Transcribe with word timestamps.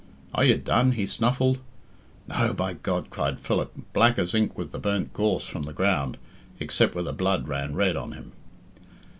"Are 0.33 0.43
you 0.43 0.57
done?" 0.57 0.93
he 0.93 1.05
snuffled. 1.05 1.59
"No, 2.27 2.55
by 2.55 2.73
God," 2.73 3.11
cried 3.11 3.39
Philip, 3.39 3.71
black 3.93 4.17
as 4.17 4.33
ink 4.33 4.57
with 4.57 4.71
the 4.71 4.79
burnt 4.79 5.13
gorse 5.13 5.45
from 5.45 5.61
the 5.61 5.73
ground, 5.73 6.17
except 6.59 6.95
where 6.95 7.03
the 7.03 7.13
blood 7.13 7.47
ran 7.47 7.75
red 7.75 7.95
on 7.95 8.13
him. 8.13 8.31